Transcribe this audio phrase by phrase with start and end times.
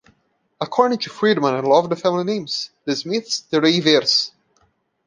[0.59, 4.31] According to Freedman I loved the family names- the Smiths, the Reivers.